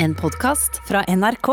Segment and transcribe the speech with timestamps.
[0.00, 1.48] En podkast fra NRK.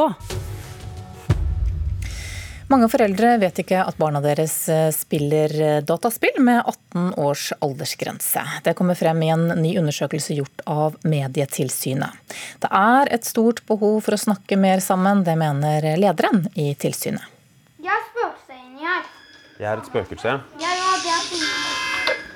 [2.68, 8.44] Mange foreldre vet ikke at barna deres eh, spiller eh, dataspill med 18 års aldersgrense.
[8.63, 12.38] Det kommer frem i en ny undersøkelse gjort av Medietilsynet.
[12.62, 17.25] Det er et stort behov for å snakke mer sammen, det mener lederen i tilsynet.
[17.81, 19.09] Jeg er spøkelset inni her.
[19.57, 20.39] Jeg er et spøkelse.
[20.62, 20.74] Jeg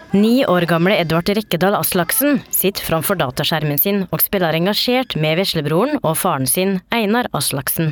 [0.10, 6.00] Ni år gamle Edvard Rekkedal Aslaksen sitter framfor dataskjermen sin og spiller engasjert med veslebroren
[6.02, 7.92] og faren sin, Einar Aslaksen.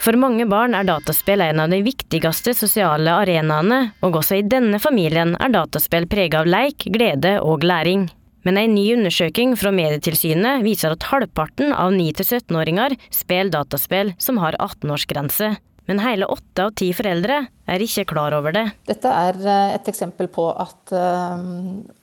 [0.00, 4.78] For mange barn er dataspill en av de viktigste sosiale arenaene, og også i denne
[4.78, 8.06] familien er dataspill prega av leik, glede og læring.
[8.46, 14.54] Men en ny undersøking fra Medietilsynet viser at halvparten av 9-17-åringer spiller dataspill som har
[14.62, 15.56] 18-årsgrense.
[15.90, 18.62] Men hele åtte av ti foreldre er ikke klar over det.
[18.86, 21.40] Dette er eh, et eksempel på at eh,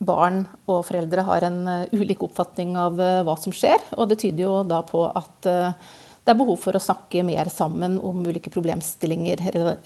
[0.04, 3.80] barn og foreldre har en eh, ulik oppfatning av hva som skjer.
[3.96, 7.96] Og det tyder jo da på at det er behov for å snakke mer sammen
[8.04, 9.46] om ulike problemstillinger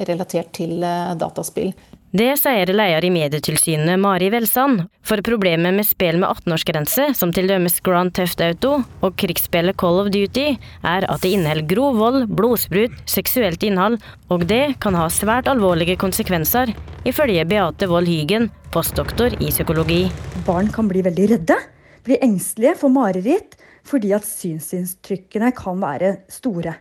[0.10, 0.82] relatert til
[1.22, 1.70] dataspill.
[2.12, 4.82] Det sier leder i Medietilsynet Mari Velsand.
[5.08, 10.02] For problemet med spill med 18-årsgrense, som til dømes Grand Theft Auto og krigsspillet Call
[10.02, 13.96] of Duty, er at det inneholder grov vold, blodsprut, seksuelt innhold,
[14.28, 16.76] og det kan ha svært alvorlige konsekvenser,
[17.08, 20.04] ifølge Beate Wold Hygen, postdoktor i psykologi.
[20.44, 21.62] Barn kan bli veldig redde,
[22.04, 23.56] bli engstelige, få mareritt,
[23.88, 26.76] fordi at synsinntrykkene kan være store.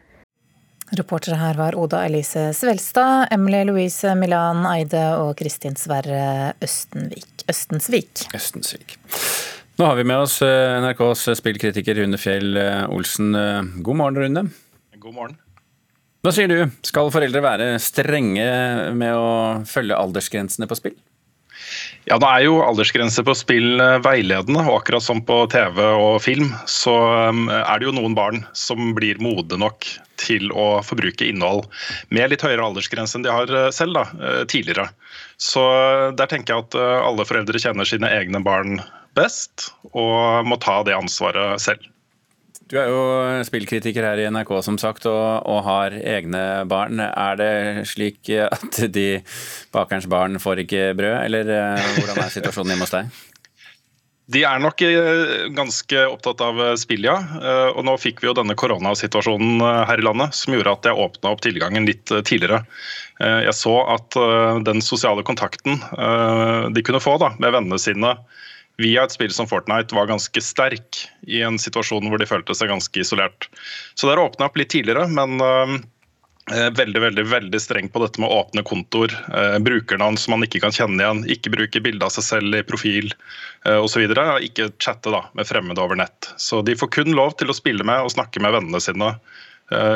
[0.99, 7.45] Reportere her var Oda Elise Svelstad, Emily Louise Milan Eide og Kristin Sverre Østenvik.
[7.51, 8.25] Østensvik.
[8.35, 8.97] Østensvik.
[9.79, 13.31] Nå har vi med oss eh, NRKs spillkritiker Rune Fjell eh, Olsen.
[13.39, 14.43] Eh, god morgen, Rune.
[14.99, 15.39] God morgen.
[16.21, 18.51] Hva sier du, skal foreldre være strenge
[18.93, 19.31] med å
[19.71, 20.99] følge aldersgrensene på spill?
[22.09, 26.51] Ja, Nå er jo aldersgrense på spill veiledende, og akkurat som på TV og film,
[26.67, 26.95] så
[27.31, 29.87] er det jo noen barn som blir modne nok
[30.21, 31.67] til å forbruke innhold
[32.15, 34.89] med litt høyere aldersgrense enn de har eh, selv da, eh, tidligere.
[35.41, 38.81] Så eh, der tenker jeg at alle foreldre kjenner sine egne barn
[39.19, 41.89] best, og må ta det ansvaret selv.
[42.71, 43.01] Du er jo
[43.49, 47.03] spillkritiker her i NRK som sagt, og, og, har egne barn.
[47.03, 47.53] Er det
[47.91, 49.09] slik at de
[49.75, 51.51] bakerens barn får ikke brød, eller
[51.99, 53.11] hvordan er situasjonen hjemme hos deg?
[54.31, 57.17] De er nok eh, ganske opptatt av eh, spill, ja.
[57.41, 61.07] Eh, og nå fikk vi jo denne koronasituasjonen her i landet som gjorde at jeg
[61.07, 62.63] åpna opp tilgangen litt tidligere.
[63.21, 64.17] Jeg så at
[64.65, 65.75] den sosiale kontakten
[66.73, 68.15] de kunne få da, med vennene sine
[68.81, 72.73] via et spill som Fortnite var ganske sterk i en situasjon hvor de følte seg
[72.73, 73.49] ganske isolert.
[73.95, 75.77] Så det har åpna opp litt tidligere, men uh,
[76.51, 80.63] veldig veldig, veldig streng på dette med å åpne kontoer, Uh, brukernavn som man ikke
[80.65, 83.13] kan kjenne igjen, ikke bruke bilde av seg selv i profil
[83.67, 84.03] uh, osv.
[84.43, 86.33] Ikke chatte da, med fremmede over nett.
[86.41, 89.41] Så De får kun lov til å spille med og snakke med vennene sine eh,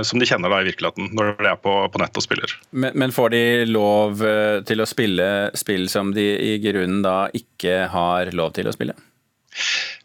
[0.07, 2.53] som de kjenner da i virkeligheten, når de er på, på nett og spiller.
[2.71, 5.27] Men, men, får de lov eh, til å spille
[5.59, 8.95] spill som de i grunnen da ikke har lov til å spille?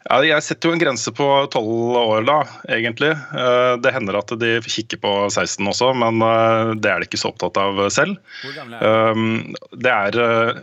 [0.06, 2.38] Ja, jeg setter jo en grense på 12 år, da,
[2.72, 3.10] egentlig.
[3.12, 7.20] Eh, det hender at de kikker på 16 også, men eh, det er de ikke
[7.20, 8.16] så opptatt av selv.
[8.44, 9.24] Hvor gamle er de?
[9.52, 10.60] Eh, det er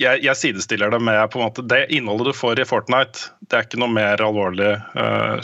[0.00, 3.30] jeg, jeg, sidestiller det med på en måte, det innholdet du får i Fortnite.
[3.44, 4.72] Det er ikke noe mer alvorlig,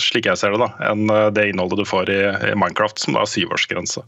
[0.01, 3.25] slik jeg ser det, da, enn det innholdet du får i, i Minecraft, som da
[3.25, 4.05] har syvårsgrense.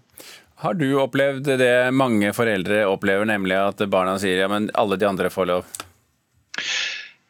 [0.58, 5.06] Har du opplevd det mange foreldre opplever, nemlig at barna sier ja, men alle de
[5.06, 5.68] andre får lov?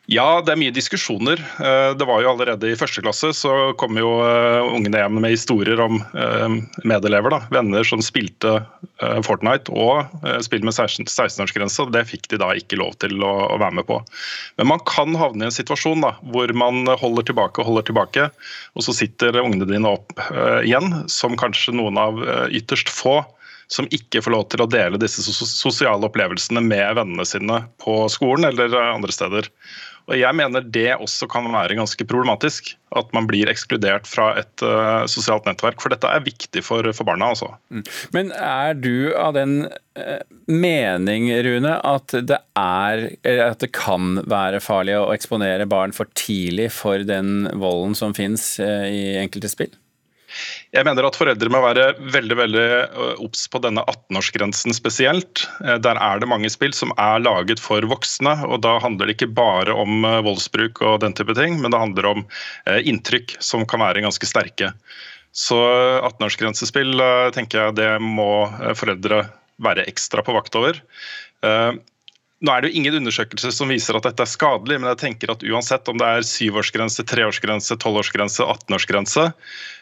[0.09, 1.37] Ja, det er mye diskusjoner.
[1.61, 5.35] Eh, det var jo Allerede i første klasse så kom jo eh, ungene hjem med
[5.35, 6.55] historier om eh,
[6.89, 7.35] medelever.
[7.35, 8.55] da, Venner som spilte
[9.23, 10.09] Fortnite og
[10.43, 11.85] spill med 16-årsgrense.
[11.93, 14.01] Det fikk de da ikke lov til å være med på.
[14.57, 18.27] Men man kan havne i en situasjon da, hvor man holder tilbake og holder tilbake,
[18.75, 20.17] og så sitter ungene dine opp
[20.65, 22.19] igjen som kanskje noen av
[22.49, 23.21] ytterst få
[23.69, 28.49] som ikke får lov til å dele disse sosiale opplevelsene med vennene sine på skolen
[28.49, 29.51] eller andre steder.
[30.09, 32.73] Og Jeg mener det også kan være ganske problematisk.
[32.97, 35.83] At man blir ekskludert fra et uh, sosialt nettverk.
[35.85, 37.31] For dette er viktig for, for barna.
[37.35, 37.51] Altså.
[37.69, 37.85] Mm.
[38.17, 44.63] Men er du av den uh, mening, Rune, at det, er, at det kan være
[44.65, 49.77] farlig å eksponere barn for tidlig for den volden som finnes uh, i enkelte spill?
[50.75, 52.67] Jeg mener at foreldre må være veldig veldig
[53.25, 55.47] obs på denne 18-årsgrensen spesielt.
[55.65, 58.35] Eh, der er det mange spill som er laget for voksne.
[58.47, 62.13] og Da handler det ikke bare om voldsbruk og den type ting, men det handler
[62.13, 62.25] om
[62.67, 64.73] inntrykk som kan være ganske sterke.
[65.33, 65.57] Så
[66.05, 66.99] 18-årsgrensespill
[67.37, 68.49] tenker jeg det må
[68.79, 69.27] foreldre
[69.63, 70.81] være ekstra på vakt over.
[71.45, 75.33] nå er det jo ingen undersøkelser som viser at dette er skadelig, men jeg tenker
[75.33, 79.78] at uansett om det er syvårsgrense, treårsgrense, tolvårsgrense, 18-årsgrense, uh,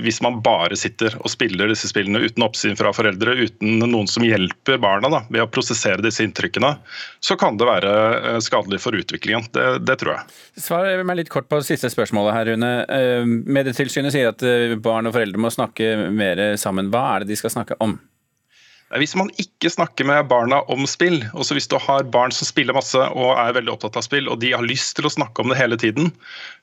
[0.00, 4.24] hvis man bare sitter og spiller disse spillene uten oppsyn fra foreldre, uten noen som
[4.24, 6.70] hjelper barna da, ved å prosessere disse inntrykkene,
[7.20, 9.44] så kan det være uh, skadelig for utviklingen.
[9.52, 10.38] Det, det, tror jeg.
[10.64, 12.72] Svar meg litt kort på siste spørsmålet her, Rune.
[12.88, 14.46] Uh, Medietilsynet sier at
[14.84, 16.88] barn og foreldre må snakke mer sammen.
[16.94, 17.98] Hva er det de skal snakke om?
[18.94, 22.76] Hvis man ikke snakker med barna om spill, også hvis du har barn som spiller
[22.76, 25.50] masse og er veldig opptatt av spill, og de har lyst til å snakke om
[25.50, 26.12] det hele tiden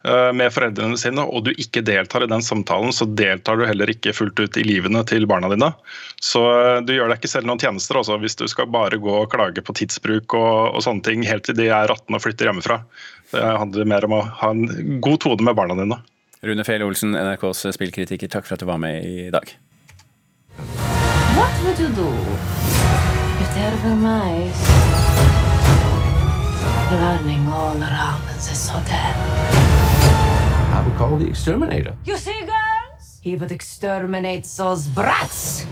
[0.07, 3.91] eh, med foreldrene sine, og du ikke deltar i den samtalen, så deltar du heller
[3.91, 5.73] ikke fullt ut i livene til barna dine.
[6.23, 9.17] Så eh, du gjør deg ikke selv noen tjenester også, hvis du skal bare gå
[9.23, 12.47] og klage på tidsbruk og, og sånne ting helt til de er 18 og flytter
[12.47, 12.79] hjemmefra.
[13.33, 15.99] Det handler mer om å ha en god tone med barna dine.
[16.47, 19.51] Rune Fehl Olsen, NRKs spillkritiker, takk for at du var med i dag.
[21.71, 22.09] What would you do
[23.39, 24.67] if there were mice
[26.91, 29.13] running all around this hotel?
[30.75, 31.95] I would call the exterminator.
[32.03, 33.19] You see, girls?
[33.21, 35.65] He would exterminate those brats!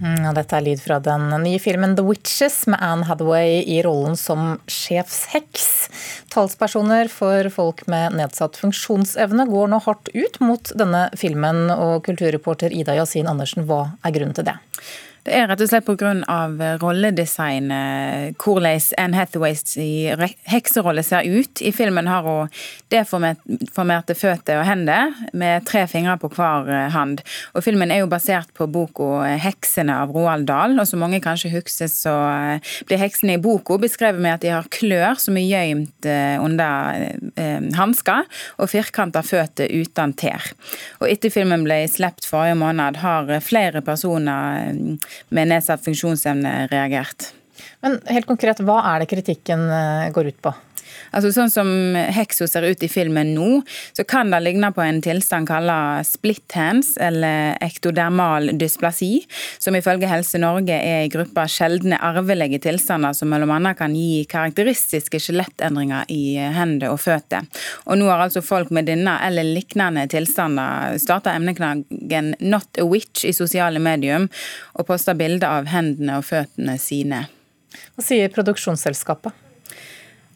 [0.00, 4.16] Mm, dette er lyd fra den nye filmen The Witches med Anne Hathaway i rollen
[4.16, 5.68] som sjefsheks.
[6.32, 12.72] Talspersoner for folk med nedsatt funksjonsevne går nå hardt ut mot denne filmen, og kulturreporter
[12.72, 14.56] Ida Yasin Andersen, hva er grunnen til det?
[15.20, 16.12] Det er rett og slett pga.
[16.80, 18.36] rolledesignet.
[18.40, 19.76] Hvordan Anne Hathaways
[20.48, 21.60] hekserolle ser ut.
[21.60, 22.48] I filmen har hun
[22.90, 27.20] deformerte føtter og hender med tre fingre på hver eh, hand.
[27.60, 30.78] Filmen er jo basert på boka 'Heksene' av Roald Dahl.
[30.80, 34.54] og Som mange kanskje husker, så eh, blir heksene i boka beskrevet med at de
[34.54, 37.10] har klør som er gjemt eh, under
[37.76, 38.24] hansker,
[38.58, 40.52] og firkanta føtter uten tær.
[41.04, 47.32] Etter filmen ble sluppet forrige måned, har flere personer med nedsatt funksjonsevne reagert.
[47.84, 50.52] Men helt konkret, hva er det kritikken eh, går ut på?
[51.10, 51.68] Altså Sånn som
[52.14, 53.60] Hexo ser ut i filmen nå,
[53.96, 59.24] så kan det ligne på en tilstand kalt split hands, eller ektodermal dysplasi,
[59.58, 63.74] som ifølge Helse Norge er i gruppa sjeldne arvelige tilstander som bl.a.
[63.78, 67.46] kan gi karakteristiske skjelettendringer i hender og føtter.
[67.86, 73.26] Og nå har altså folk med denne eller lignende tilstander starta emneknaggen 'Not a witch'
[73.28, 74.28] i sosiale medium,
[74.78, 77.26] og posta bilder av hendene og føttene sine.
[77.94, 79.49] Hva sier produksjonsselskapet?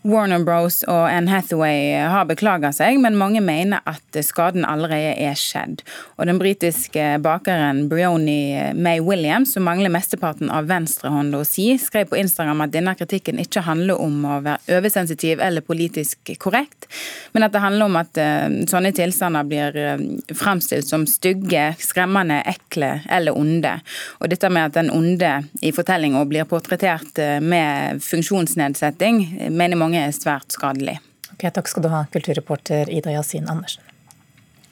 [0.04, 5.36] Warner Bros og Anne Hathaway har beklaga seg, men mange mener at skaden allerede er
[5.38, 5.80] skjedd.
[6.18, 12.18] Og Den britiske bakeren Brioni May Williams, som mangler mesteparten av venstrehånda si, skrev på
[12.20, 16.84] Instagram at denne kritikken ikke handler om å være oversensitiv eller politisk korrekt,
[17.32, 20.04] men at det handler om at uh, sånne tilstander blir uh,
[20.36, 23.72] fremstilt som stygge, skremmende, ekle eller onde.
[24.20, 25.32] Og dette med at den onde
[25.64, 30.98] i fortellinga blir portrettert uh, med funksjonsnedsetting, mener mange mange er svært skadelig.
[31.34, 33.82] Ok, Takk skal du ha, kulturreporter Ida Yasin Andersen.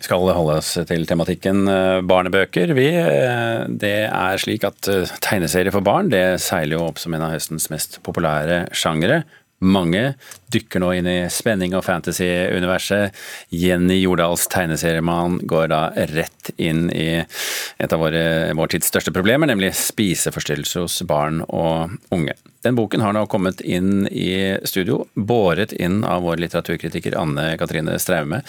[0.03, 2.73] Vi skal holde oss til tematikken eh, barnebøker.
[2.75, 7.15] Vi, eh, det er slik at eh, tegneserier for barn det seiler jo opp som
[7.15, 9.21] en av høstens mest populære sjangere.
[9.63, 10.15] Mange
[10.53, 13.15] dykker nå inn i spenning og fantasy-universet.
[13.55, 18.25] Jenny Jordals tegneseriemann går da rett inn i et av våre,
[18.59, 22.35] vår tids største problemer, nemlig spiseforstyrrelser hos barn og unge.
[22.63, 27.99] Den boken har nå kommet inn i studio, båret inn av vår litteraturkritiker Anne Katrine
[28.03, 28.43] Straume.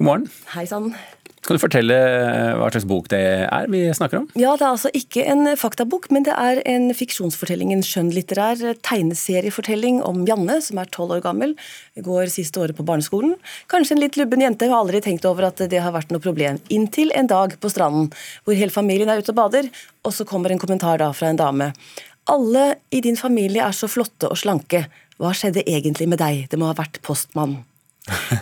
[0.00, 0.30] God morgen.
[0.56, 0.94] Hei sann.
[1.42, 4.28] Kan du fortelle eh, hva slags bok det er vi snakker om?
[4.38, 7.72] Ja, Det er altså ikke en faktabok, men det er en fiksjonsfortelling.
[7.74, 11.56] En skjønnlitterær tegneseriefortelling om Janne, som er tolv år gammel.
[11.98, 13.34] Går siste året på barneskolen.
[13.72, 16.62] Kanskje en litt lubben jente, har aldri tenkt over at det har vært noe problem.
[16.70, 18.12] Inntil en dag på stranden,
[18.46, 19.72] hvor hele familien er ute og bader,
[20.06, 21.72] og så kommer en kommentar da fra en dame.
[22.30, 24.86] Alle i din familie er så flotte og slanke.
[25.18, 26.46] Hva skjedde egentlig med deg?
[26.50, 27.64] Det må ha vært postmann.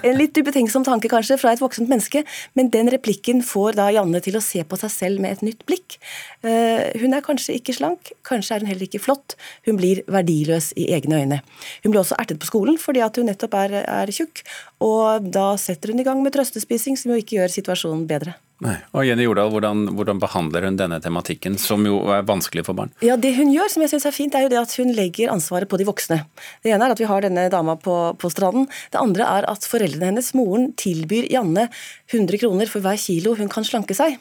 [0.07, 2.23] En litt ubetenksom tanke kanskje fra et voksent menneske,
[2.59, 5.65] men den replikken får da Janne til å se på seg selv med et nytt
[5.69, 5.99] blikk.
[6.47, 9.37] Eh, hun er kanskje ikke slank, kanskje er hun heller ikke flott.
[9.69, 11.41] Hun blir verdiløs i egne øyne.
[11.85, 14.45] Hun blir også ertet på skolen fordi at hun nettopp er, er tjukk,
[14.81, 18.37] og da setter hun i gang med trøstespising, som jo ikke gjør situasjonen bedre.
[18.61, 18.75] Nei.
[18.93, 22.93] Og Jenny Jordal, hvordan, hvordan, behandler hun denne tematikken, som jo er vanskelig for barn?
[23.05, 25.33] Ja, Det hun gjør, som jeg synes er fint, er jo det at hun legger
[25.33, 26.23] ansvaret på de voksne.
[26.65, 28.69] Det ene er at vi har denne dama på, på stranden.
[28.93, 31.71] Det andre er at foreldrene hennes, moren, tilbyr Janne
[32.13, 34.21] 100 kroner for hver kilo hun kan slanke seg.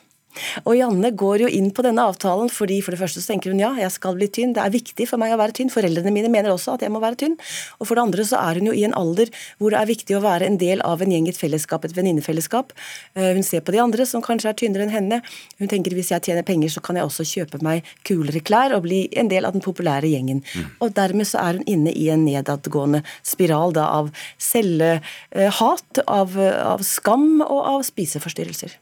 [0.63, 3.61] Og Janne går jo inn på denne avtalen fordi for det første så tenker hun
[3.61, 5.71] ja, jeg skal bli tynn, det er viktig for meg å være tynn.
[5.73, 7.35] Foreldrene mine mener også at jeg må være tynn.
[7.79, 10.17] Og for det andre så er hun jo i en alder hvor det er viktig
[10.17, 12.73] å være en del av en gjeng, et fellesskap, et venninnefellesskap.
[13.15, 15.21] Eh, hun ser på de andre som kanskje er tynnere enn henne.
[15.59, 18.85] Hun tenker hvis jeg tjener penger, så kan jeg også kjøpe meg kulere klær og
[18.87, 20.43] bli en del av den populære gjengen.
[20.53, 20.67] Mm.
[20.85, 26.85] Og dermed så er hun inne i en nedadgående spiral da av selvhat, av, av
[26.85, 28.77] skam og av spiseforstyrrelser.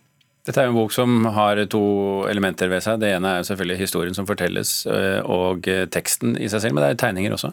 [0.48, 1.84] Dette er jo en bok som har to
[2.32, 3.02] elementer ved seg.
[3.02, 6.78] Det ene er jo selvfølgelig historien som fortelles, øh, og øh, teksten i seg selv,
[6.78, 7.52] men det er tegninger også.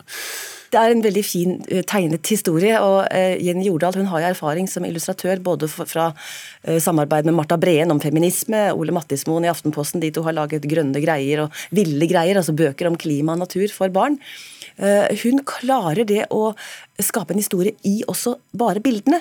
[0.74, 4.66] Det er en veldig fin øh, tegnet historie, og Jenny Jordal hun har jo erfaring
[4.70, 6.08] som illustratør både fra
[6.64, 10.98] samarbeid med Marta Breen om feminisme, Ole Mattismoen i Aftenposten, de to har laget grønne
[11.04, 14.16] greier og ville greier, altså bøker om klima og natur for barn.
[15.20, 16.48] Hun klarer det å
[17.02, 19.20] skape en historie i også bare bildene.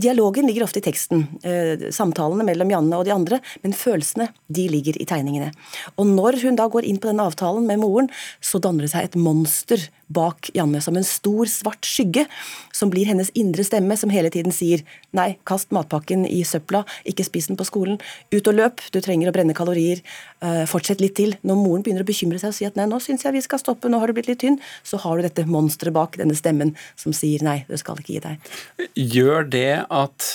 [0.00, 4.68] Dialogen ligger ofte i teksten, eh, samtalene mellom Janne og de andre, men følelsene de
[4.68, 5.52] ligger i tegningene.
[5.98, 8.08] Og når hun da går inn på denne avtalen med moren,
[8.40, 12.26] så danner det seg et monster bak Janne, som en stor, svart skygge,
[12.74, 14.82] som blir hennes indre stemme, som hele tiden sier
[15.16, 18.00] nei, kast matpakken i søpla, ikke spis den på skolen,
[18.34, 20.02] ut og løp, du trenger å brenne kalorier,
[20.42, 21.36] eh, fortsett litt til.
[21.46, 23.62] Når moren begynner å bekymre seg og si at nei, nå syns jeg vi skal
[23.62, 26.74] stoppe, nå har du blitt litt tynn, så har du dette monsteret bak denne stemmen
[26.96, 28.50] som sier nei, du skal ikke gi deg.
[28.94, 30.32] Gjør det at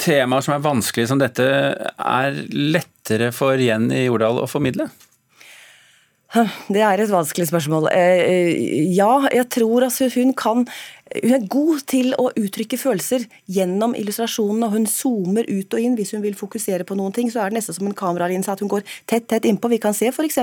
[0.00, 4.88] temaer som er vanskelige som dette, er lettere for Jenny Jordal å formidle?
[6.74, 7.88] Det er et vanskelig spørsmål.
[7.92, 10.66] Eh, eh, ja, jeg tror altså hun kan
[11.22, 14.66] hun er god til å uttrykke følelser gjennom illustrasjonene.
[14.72, 17.28] Hun zoomer ut og inn hvis hun vil fokusere på noen ting.
[17.30, 19.70] Så er det nesten som en kameralinse at hun går tett tett innpå.
[19.70, 20.40] Vi kan se f.eks.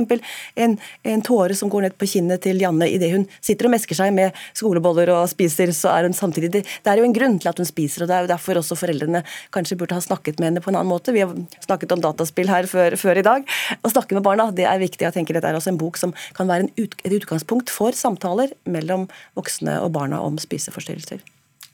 [0.55, 0.77] En,
[1.11, 4.13] en tåre som går ned på kinnet til Janne idet hun sitter og mesker seg
[4.15, 5.73] med skoleboller og spiser.
[5.75, 8.11] så er hun samtidig, Det, det er jo en grunn til at hun spiser, og
[8.11, 10.91] det er jo derfor også foreldrene kanskje burde ha snakket med henne på en annen
[10.93, 11.11] måte.
[11.11, 11.35] Vi har
[11.65, 13.57] snakket om dataspill her før, før i dag.
[13.83, 15.03] Å snakke med barna, det er viktig.
[15.03, 18.55] Jeg tenker Dette er også en bok som kan være ut, et utgangspunkt for samtaler
[18.63, 21.25] mellom voksne og barna om spising spiseforstyrrelser.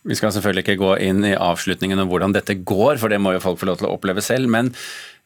[0.07, 3.35] Vi skal selvfølgelig ikke gå inn i avslutningen om hvordan dette går, for det må
[3.35, 4.47] jo folk få lov til å oppleve selv.
[4.47, 4.71] men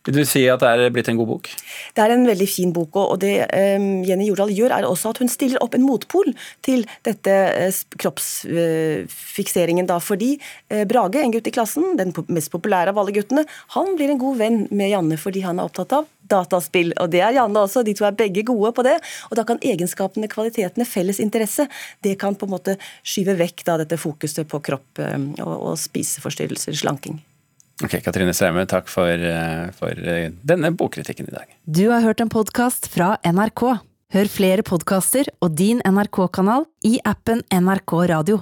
[0.02, 1.50] vil du si at det er blitt en god bok?
[1.94, 2.96] Det er en veldig fin bok.
[2.98, 3.36] og Det
[3.78, 6.32] um, Jenny Jordal gjør, er også at hun stiller opp en motpol
[6.66, 9.86] til dette uh, kroppsfikseringen.
[9.86, 10.34] da, fordi
[10.74, 13.46] uh, Brage, en gutt i klassen, den mest populære av alle guttene,
[13.78, 16.94] han blir en god venn med Janne fordi han er opptatt av dataspill.
[17.02, 17.84] Og det er Janne også.
[17.88, 18.98] De to er begge gode på det.
[19.30, 21.68] Og da kan egenskapene, kvalitetene, felles interesse,
[22.06, 25.78] det kan på en måte skyve vekk da, dette fokuset på kropp um, og, og
[25.82, 27.22] spiseforstyrrelser, slanking.
[27.82, 31.56] Ok, Katrine Straume, takk for, uh, for uh, denne bokkritikken i dag.
[31.66, 33.66] Du har hørt en podkast fra NRK.
[34.12, 38.42] Hør flere podkaster og din NRK-kanal i appen NRK Radio.